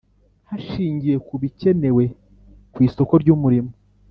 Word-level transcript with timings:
Hashingiwe 0.49 1.17
ku 1.27 1.33
bikenewe 1.41 2.03
ku 2.73 2.77
isoko 2.87 3.13
ry 3.21 3.29
umurimo 3.35 3.71